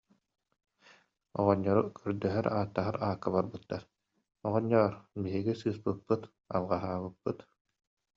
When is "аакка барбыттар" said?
3.07-3.81